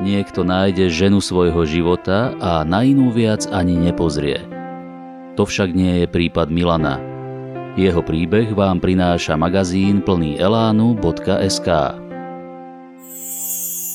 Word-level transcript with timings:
Niekto 0.00 0.48
nájde 0.48 0.88
ženu 0.88 1.20
svojho 1.20 1.68
života 1.68 2.32
a 2.40 2.64
na 2.64 2.88
inú 2.88 3.12
viac 3.12 3.44
ani 3.52 3.76
nepozrie. 3.76 4.40
To 5.36 5.44
však 5.44 5.76
nie 5.76 6.02
je 6.02 6.06
prípad 6.08 6.48
Milana. 6.48 6.96
Jeho 7.76 8.00
príbeh 8.00 8.48
vám 8.56 8.80
prináša 8.80 9.36
magazín 9.36 10.00
plný 10.00 10.40
elánu.sk. 10.40 11.68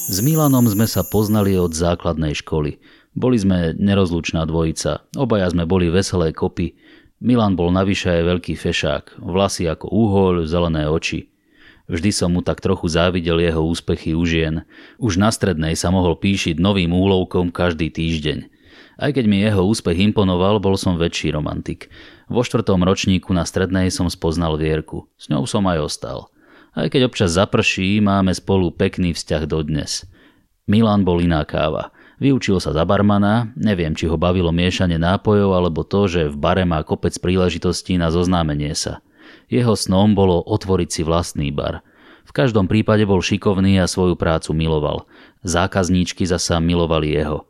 S 0.05 0.18
Milanom 0.21 0.70
sme 0.70 0.86
sa 0.86 1.02
poznali 1.02 1.57
od 1.57 1.73
základnej 1.73 2.37
školy. 2.37 2.78
Boli 3.17 3.42
sme 3.42 3.74
nerozlučná 3.74 4.46
dvojica, 4.46 5.10
obaja 5.17 5.49
sme 5.49 5.65
boli 5.65 5.90
veselé 5.90 6.37
kopy. 6.37 6.78
Milan 7.17 7.58
bol 7.58 7.74
navyše 7.74 8.13
aj 8.13 8.29
veľký 8.29 8.53
fešák, 8.53 9.26
vlasy 9.26 9.65
ako 9.65 9.90
úhoľ, 9.90 10.46
zelené 10.46 10.85
oči. 10.85 11.35
Vždy 11.86 12.10
som 12.10 12.33
mu 12.33 12.42
tak 12.42 12.65
trochu 12.65 12.90
závidel 12.90 13.38
jeho 13.38 13.62
úspechy 13.62 14.17
u 14.17 14.26
žien. 14.26 14.65
Už 14.97 15.22
na 15.22 15.29
strednej 15.29 15.78
sa 15.78 15.94
mohol 15.94 16.17
píšiť 16.17 16.58
novým 16.58 16.90
úlovkom 16.90 17.53
každý 17.53 17.93
týždeň. 17.93 18.49
Aj 18.95 19.12
keď 19.12 19.26
mi 19.27 19.43
jeho 19.43 19.62
úspech 19.67 19.99
imponoval, 20.12 20.63
bol 20.63 20.79
som 20.79 20.95
väčší 20.95 21.35
romantik. 21.35 21.91
Vo 22.31 22.41
štvrtom 22.41 22.81
ročníku 22.81 23.35
na 23.35 23.43
strednej 23.43 23.91
som 23.91 24.09
spoznal 24.09 24.55
Vierku. 24.57 25.05
S 25.20 25.29
ňou 25.29 25.45
som 25.45 25.67
aj 25.67 25.84
ostal. 25.84 26.20
Aj 26.73 26.88
keď 26.90 27.12
občas 27.12 27.35
zaprší, 27.35 28.02
máme 28.02 28.34
spolu 28.34 28.71
pekný 28.73 29.13
vzťah 29.13 29.43
dodnes. 29.45 30.07
Milan 30.65 31.05
bol 31.05 31.21
iná 31.21 31.45
káva. 31.45 31.93
Vyučil 32.17 32.63
sa 32.63 32.71
za 32.71 32.88
barmana, 32.88 33.52
neviem, 33.59 33.91
či 33.91 34.07
ho 34.07 34.15
bavilo 34.15 34.49
miešanie 34.55 34.95
nápojov 34.95 35.52
alebo 35.52 35.84
to, 35.84 36.07
že 36.07 36.31
v 36.31 36.35
bare 36.40 36.63
má 36.63 36.79
kopec 36.81 37.13
príležitostí 37.20 37.99
na 37.99 38.07
zoznámenie 38.07 38.71
sa. 38.73 39.04
Jeho 39.48 39.77
snom 39.77 40.17
bolo 40.17 40.41
otvoriť 40.41 40.90
si 40.90 41.02
vlastný 41.05 41.54
bar. 41.54 41.85
V 42.26 42.31
každom 42.34 42.66
prípade 42.66 43.05
bol 43.05 43.22
šikovný 43.22 43.77
a 43.77 43.85
svoju 43.85 44.18
prácu 44.18 44.52
miloval. 44.58 45.05
Zákazníčky 45.45 46.26
zasa 46.26 46.58
milovali 46.58 47.13
jeho. 47.13 47.45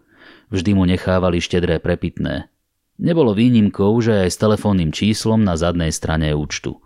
Vždy 0.52 0.72
mu 0.76 0.84
nechávali 0.84 1.40
štedré 1.40 1.80
prepitné. 1.80 2.52
Nebolo 2.96 3.36
výnimkou, 3.36 3.92
že 4.04 4.28
aj 4.28 4.30
s 4.32 4.42
telefónnym 4.42 4.92
číslom 4.92 5.44
na 5.44 5.60
zadnej 5.60 5.92
strane 5.92 6.32
účtu. 6.32 6.80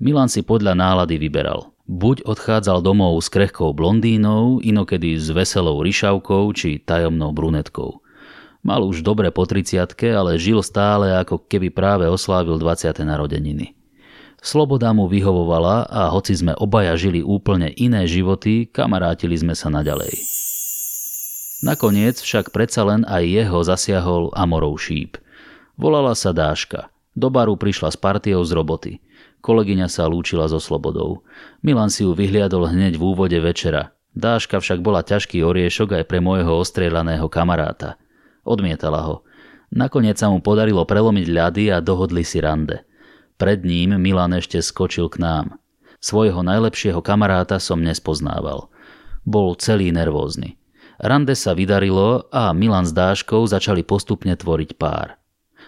Milan 0.00 0.28
si 0.28 0.44
podľa 0.44 0.76
nálady 0.76 1.16
vyberal. 1.20 1.72
Buď 1.84 2.24
odchádzal 2.24 2.80
domov 2.80 3.20
s 3.20 3.28
krehkou 3.28 3.76
blondínou, 3.76 4.64
inokedy 4.64 5.20
s 5.20 5.28
veselou 5.28 5.84
ryšavkou 5.84 6.48
či 6.56 6.80
tajomnou 6.80 7.32
brunetkou. 7.36 8.00
Mal 8.64 8.80
už 8.80 9.04
dobre 9.04 9.28
po 9.28 9.44
30 9.44 9.92
ale 10.16 10.40
žil 10.40 10.64
stále 10.64 11.12
ako 11.20 11.44
keby 11.44 11.68
práve 11.68 12.08
oslávil 12.08 12.56
20. 12.56 13.04
narodeniny. 13.04 13.76
Sloboda 14.44 14.92
mu 14.92 15.08
vyhovovala 15.08 15.88
a 15.88 16.12
hoci 16.12 16.36
sme 16.36 16.52
obaja 16.60 16.92
žili 17.00 17.24
úplne 17.24 17.72
iné 17.80 18.04
životy, 18.04 18.68
kamarátili 18.68 19.40
sme 19.40 19.56
sa 19.56 19.72
naďalej. 19.72 20.20
Nakoniec 21.64 22.20
však 22.20 22.52
predsa 22.52 22.84
len 22.84 23.08
aj 23.08 23.24
jeho 23.24 23.64
zasiahol 23.64 24.28
Amorov 24.36 24.76
šíp. 24.76 25.16
Volala 25.80 26.12
sa 26.12 26.36
Dáška. 26.36 26.92
Do 27.16 27.32
baru 27.32 27.56
prišla 27.56 27.88
s 27.88 27.96
partiou 27.96 28.44
z 28.44 28.52
roboty. 28.52 28.92
Kolegyňa 29.40 29.88
sa 29.88 30.04
lúčila 30.12 30.44
so 30.44 30.60
Slobodou. 30.60 31.24
Milan 31.64 31.88
si 31.88 32.04
ju 32.04 32.12
vyhliadol 32.12 32.68
hneď 32.68 33.00
v 33.00 33.16
úvode 33.16 33.40
večera. 33.40 33.96
Dáška 34.12 34.60
však 34.60 34.84
bola 34.84 35.00
ťažký 35.00 35.40
oriešok 35.40 35.96
aj 35.96 36.04
pre 36.04 36.20
môjho 36.20 36.60
ostrieľaného 36.60 37.32
kamaráta. 37.32 37.96
Odmietala 38.44 39.08
ho. 39.08 39.24
Nakoniec 39.72 40.20
sa 40.20 40.28
mu 40.28 40.44
podarilo 40.44 40.84
prelomiť 40.84 41.26
ľady 41.32 41.64
a 41.72 41.80
dohodli 41.80 42.28
si 42.28 42.44
rande– 42.44 42.84
pred 43.34 43.66
ním 43.66 43.98
Milan 43.98 44.34
ešte 44.38 44.62
skočil 44.62 45.10
k 45.10 45.18
nám. 45.18 45.46
Svojho 45.98 46.44
najlepšieho 46.44 47.00
kamaráta 47.00 47.56
som 47.56 47.80
nespoznával. 47.80 48.68
Bol 49.24 49.56
celý 49.56 49.88
nervózny. 49.88 50.60
Rande 51.00 51.34
sa 51.34 51.56
vydarilo 51.56 52.28
a 52.30 52.54
Milan 52.54 52.86
s 52.86 52.92
Dáškou 52.94 53.48
začali 53.48 53.82
postupne 53.82 54.36
tvoriť 54.36 54.76
pár. 54.78 55.18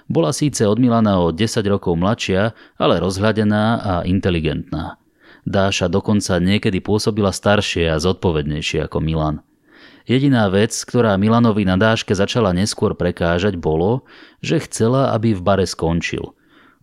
Bola 0.07 0.31
síce 0.31 0.63
od 0.69 0.79
Milana 0.79 1.19
o 1.19 1.35
10 1.35 1.67
rokov 1.67 1.99
mladšia, 1.99 2.55
ale 2.79 3.03
rozhľadená 3.03 3.65
a 3.81 3.93
inteligentná. 4.07 5.03
Dáša 5.43 5.91
dokonca 5.91 6.39
niekedy 6.39 6.79
pôsobila 6.79 7.35
staršie 7.35 7.91
a 7.91 7.99
zodpovednejšie 7.99 8.87
ako 8.87 9.03
Milan. 9.03 9.43
Jediná 10.07 10.47
vec, 10.47 10.71
ktorá 10.71 11.19
Milanovi 11.19 11.67
na 11.67 11.75
Dáške 11.75 12.15
začala 12.15 12.55
neskôr 12.55 12.95
prekážať, 12.95 13.59
bolo, 13.59 14.07
že 14.39 14.63
chcela, 14.63 15.11
aby 15.11 15.35
v 15.35 15.43
bare 15.43 15.67
skončil– 15.67 16.31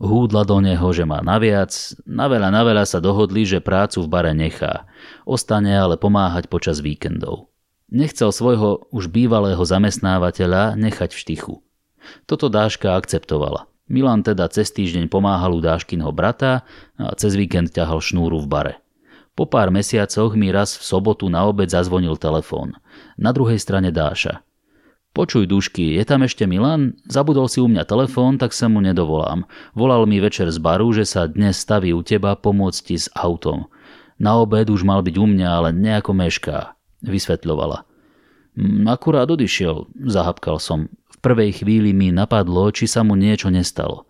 Húdla 0.03 0.43
do 0.43 0.59
neho, 0.59 0.83
že 0.91 1.07
má 1.07 1.23
naviac, 1.23 1.71
na 2.03 2.27
veľa 2.27 2.51
na 2.51 2.67
veľa 2.67 2.83
sa 2.83 2.99
dohodli, 2.99 3.47
že 3.47 3.63
prácu 3.63 4.03
v 4.03 4.11
bare 4.11 4.35
nechá. 4.35 4.83
Ostane 5.23 5.71
ale 5.71 5.95
pomáhať 5.95 6.51
počas 6.51 6.83
víkendov. 6.83 7.47
Nechcel 7.87 8.35
svojho 8.35 8.91
už 8.91 9.07
bývalého 9.07 9.63
zamestnávateľa 9.63 10.75
nechať 10.75 11.15
v 11.15 11.19
štichu. 11.23 11.55
Toto 12.27 12.51
Dáška 12.51 12.99
akceptovala. 12.99 13.71
Milan 13.87 14.27
teda 14.27 14.51
cez 14.51 14.75
týždeň 14.75 15.07
pomáhal 15.07 15.55
u 15.55 15.63
Dáškinho 15.63 16.11
brata 16.11 16.67
a 16.99 17.15
cez 17.15 17.39
víkend 17.39 17.71
ťahal 17.71 18.03
šnúru 18.03 18.43
v 18.43 18.47
bare. 18.51 18.73
Po 19.39 19.47
pár 19.47 19.71
mesiacoch 19.71 20.35
mi 20.35 20.51
raz 20.51 20.75
v 20.75 20.83
sobotu 20.83 21.31
na 21.31 21.47
obed 21.47 21.71
zazvonil 21.71 22.19
telefón. 22.19 22.75
Na 23.15 23.31
druhej 23.31 23.55
strane 23.55 23.87
Dáša. 23.87 24.43
Počuj, 25.13 25.45
dušky, 25.45 25.93
je 25.93 26.03
tam 26.09 26.25
ešte 26.25 26.49
Milan? 26.49 26.97
Zabudol 27.05 27.45
si 27.45 27.61
u 27.61 27.69
mňa 27.69 27.85
telefón, 27.85 28.41
tak 28.41 28.49
sa 28.49 28.65
mu 28.65 28.81
nedovolám. 28.81 29.45
Volal 29.77 30.09
mi 30.09 30.17
večer 30.17 30.49
z 30.49 30.57
baru, 30.57 30.89
že 30.89 31.05
sa 31.05 31.29
dnes 31.29 31.61
staví 31.61 31.93
u 31.93 32.01
teba 32.01 32.33
pomôcť 32.33 32.81
ti 32.81 32.97
s 32.97 33.13
autom. 33.13 33.69
Na 34.17 34.41
obed 34.41 34.73
už 34.73 34.81
mal 34.81 35.05
byť 35.05 35.13
u 35.21 35.29
mňa, 35.29 35.49
ale 35.53 35.69
nejako 35.69 36.17
mešká, 36.17 36.73
vysvetľovala. 37.05 37.85
Mm, 38.57 38.89
akurát 38.89 39.29
odišiel, 39.29 39.85
zahapkal 40.01 40.57
som. 40.57 40.89
V 40.89 41.17
prvej 41.21 41.61
chvíli 41.61 41.93
mi 41.93 42.09
napadlo, 42.09 42.73
či 42.73 42.89
sa 42.89 43.05
mu 43.05 43.13
niečo 43.13 43.53
nestalo. 43.53 44.09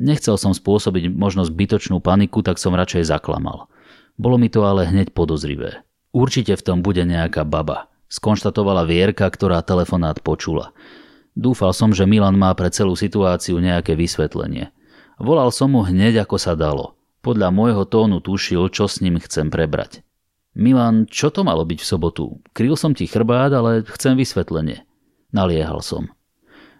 Nechcel 0.00 0.40
som 0.40 0.56
spôsobiť 0.56 1.12
možno 1.12 1.44
zbytočnú 1.44 2.00
paniku, 2.00 2.40
tak 2.40 2.56
som 2.56 2.72
radšej 2.72 3.04
zaklamal. 3.04 3.68
Bolo 4.16 4.40
mi 4.40 4.48
to 4.48 4.64
ale 4.64 4.88
hneď 4.88 5.12
podozrivé. 5.12 5.84
Určite 6.16 6.56
v 6.56 6.64
tom 6.64 6.80
bude 6.80 7.04
nejaká 7.04 7.44
baba 7.44 7.92
skonštatovala 8.08 8.88
Vierka, 8.88 9.28
ktorá 9.28 9.60
telefonát 9.62 10.20
počula. 10.24 10.72
Dúfal 11.38 11.70
som, 11.70 11.94
že 11.94 12.08
Milan 12.08 12.34
má 12.34 12.50
pre 12.58 12.72
celú 12.72 12.98
situáciu 12.98 13.62
nejaké 13.62 13.94
vysvetlenie. 13.94 14.74
Volal 15.22 15.54
som 15.54 15.70
mu 15.70 15.86
hneď, 15.86 16.26
ako 16.26 16.36
sa 16.40 16.58
dalo. 16.58 16.98
Podľa 17.22 17.54
môjho 17.54 17.84
tónu 17.86 18.18
tušil, 18.18 18.70
čo 18.74 18.90
s 18.90 18.98
ním 18.98 19.22
chcem 19.22 19.50
prebrať. 19.50 20.02
Milan, 20.58 21.06
čo 21.06 21.30
to 21.30 21.46
malo 21.46 21.62
byť 21.62 21.78
v 21.78 21.86
sobotu? 21.86 22.24
Kryl 22.50 22.74
som 22.74 22.90
ti 22.90 23.06
chrbát, 23.06 23.54
ale 23.54 23.86
chcem 23.86 24.18
vysvetlenie. 24.18 24.82
Naliehal 25.30 25.78
som. 25.84 26.10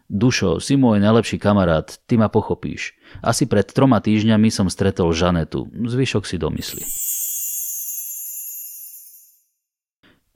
Dušo, 0.09 0.57
si 0.59 0.81
môj 0.81 1.05
najlepší 1.05 1.37
kamarát, 1.37 2.01
ty 2.09 2.17
ma 2.17 2.33
pochopíš. 2.33 2.97
Asi 3.21 3.45
pred 3.45 3.69
troma 3.69 4.01
týždňami 4.01 4.49
som 4.49 4.73
stretol 4.73 5.13
Žanetu, 5.13 5.69
zvyšok 5.69 6.25
si 6.25 6.41
domysli. 6.41 6.83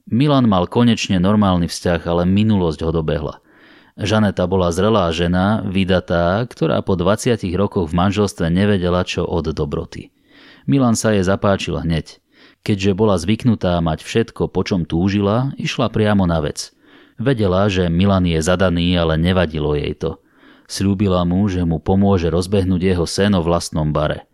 Milan 0.09 0.51
mal 0.51 0.67
konečne 0.67 1.19
normálny 1.19 1.71
vzťah, 1.71 2.01
ale 2.07 2.23
minulosť 2.27 2.79
ho 2.83 2.91
dobehla. 2.91 3.39
Žaneta 3.93 4.49
bola 4.49 4.73
zrelá 4.73 5.13
žena, 5.13 5.61
vydatá, 5.69 6.41
ktorá 6.49 6.81
po 6.81 6.97
20 6.97 7.39
rokoch 7.53 7.93
v 7.93 7.97
manželstve 7.97 8.49
nevedela 8.49 9.05
čo 9.05 9.23
od 9.23 9.53
dobroty. 9.53 10.09
Milan 10.65 10.97
sa 10.97 11.13
jej 11.13 11.21
zapáčil 11.21 11.77
hneď. 11.77 12.17
Keďže 12.63 12.95
bola 12.95 13.19
zvyknutá 13.19 13.77
mať 13.83 14.01
všetko, 14.01 14.47
po 14.47 14.63
čom 14.63 14.87
túžila, 14.87 15.51
išla 15.59 15.91
priamo 15.91 16.23
na 16.23 16.39
vec. 16.39 16.71
Vedela, 17.19 17.67
že 17.69 17.91
Milan 17.91 18.25
je 18.25 18.39
zadaný, 18.39 18.95
ale 18.97 19.19
nevadilo 19.19 19.75
jej 19.75 19.93
to. 19.93 20.23
Sľúbila 20.65 21.27
mu, 21.27 21.45
že 21.51 21.61
mu 21.67 21.77
pomôže 21.77 22.31
rozbehnúť 22.31 22.81
jeho 22.81 23.05
sen 23.05 23.35
o 23.35 23.43
vlastnom 23.43 23.91
bare. 23.91 24.25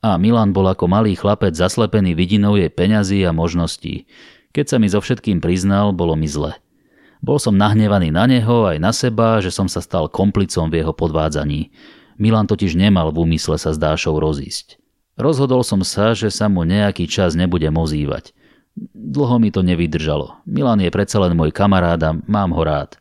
A 0.00 0.16
Milan 0.16 0.50
bol 0.56 0.66
ako 0.66 0.88
malý 0.88 1.14
chlapec 1.14 1.52
zaslepený 1.54 2.16
vidinou 2.16 2.56
jej 2.56 2.72
peňazí 2.72 3.22
a 3.28 3.30
možností. 3.30 4.08
Keď 4.56 4.64
sa 4.72 4.80
mi 4.80 4.88
so 4.88 5.04
všetkým 5.04 5.44
priznal, 5.44 5.92
bolo 5.92 6.16
mi 6.16 6.24
zle. 6.24 6.56
Bol 7.20 7.36
som 7.36 7.60
nahnevaný 7.60 8.08
na 8.08 8.24
neho 8.24 8.64
aj 8.64 8.80
na 8.80 8.88
seba, 8.88 9.36
že 9.44 9.52
som 9.52 9.68
sa 9.68 9.84
stal 9.84 10.08
komplicom 10.08 10.72
v 10.72 10.80
jeho 10.80 10.96
podvádzaní. 10.96 11.68
Milan 12.16 12.48
totiž 12.48 12.72
nemal 12.72 13.12
v 13.12 13.28
úmysle 13.28 13.60
sa 13.60 13.76
s 13.76 13.76
Dášou 13.76 14.16
rozísť. 14.16 14.80
Rozhodol 15.20 15.60
som 15.60 15.84
sa, 15.84 16.16
že 16.16 16.32
sa 16.32 16.48
mu 16.48 16.64
nejaký 16.64 17.04
čas 17.04 17.36
nebude 17.36 17.68
ozývať. 17.68 18.32
Dlho 18.96 19.36
mi 19.36 19.52
to 19.52 19.60
nevydržalo. 19.60 20.40
Milan 20.48 20.80
je 20.80 20.88
predsa 20.88 21.20
len 21.20 21.36
môj 21.36 21.52
kamarát 21.52 22.00
a 22.00 22.16
mám 22.24 22.56
ho 22.56 22.64
rád. 22.64 22.96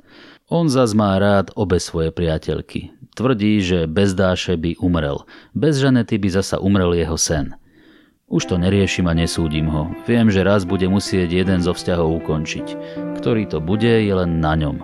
On 0.51 0.67
zas 0.67 0.91
má 0.91 1.15
rád 1.15 1.55
obe 1.55 1.79
svoje 1.79 2.11
priateľky. 2.11 2.91
Tvrdí, 3.15 3.63
že 3.63 3.87
bez 3.87 4.11
Dáše 4.11 4.59
by 4.59 4.75
umrel. 4.83 5.23
Bez 5.55 5.79
Žanety 5.79 6.19
by 6.19 6.35
zasa 6.35 6.59
umrel 6.59 6.91
jeho 6.91 7.15
sen. 7.15 7.55
Už 8.25 8.49
to 8.49 8.57
neriešim 8.57 9.05
a 9.05 9.13
nesúdim 9.13 9.69
ho. 9.69 9.93
Viem, 10.09 10.33
že 10.33 10.41
raz 10.41 10.65
bude 10.65 10.89
musieť 10.89 11.29
jeden 11.29 11.61
zo 11.61 11.77
vzťahov 11.77 12.25
ukončiť. 12.25 12.67
Ktorý 13.21 13.45
to 13.45 13.61
bude, 13.61 13.85
je 13.85 14.09
len 14.09 14.41
na 14.41 14.57
ňom. 14.57 14.81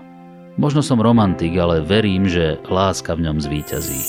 Možno 0.62 0.86
som 0.86 1.02
romantik, 1.02 1.58
ale 1.58 1.82
verím, 1.82 2.30
že 2.30 2.62
láska 2.70 3.18
v 3.18 3.26
ňom 3.26 3.42
zvíťazí. 3.42 4.02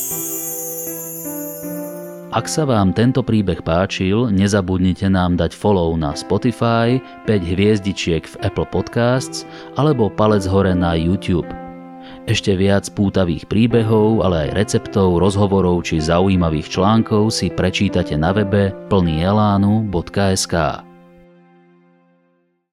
Ak 2.33 2.45
sa 2.45 2.69
vám 2.69 2.93
tento 2.93 3.25
príbeh 3.25 3.65
páčil, 3.65 4.29
nezabudnite 4.33 5.09
nám 5.09 5.41
dať 5.41 5.57
follow 5.57 5.97
na 5.97 6.13
Spotify, 6.13 7.01
5 7.25 7.29
hviezdičiek 7.29 8.25
v 8.29 8.35
Apple 8.45 8.69
Podcasts 8.69 9.49
alebo 9.81 10.13
palec 10.13 10.45
hore 10.45 10.77
na 10.77 10.93
YouTube. 10.93 11.62
Ešte 12.23 12.55
viac 12.55 12.87
pútavých 12.95 13.51
príbehov, 13.51 14.23
ale 14.23 14.47
aj 14.47 14.55
receptov, 14.55 15.19
rozhovorov 15.19 15.83
či 15.83 15.99
zaujímavých 15.99 16.71
článkov 16.71 17.35
si 17.35 17.51
prečítate 17.51 18.15
na 18.15 18.31
webe 18.31 18.71
plnyelánu.sk. 18.87 20.55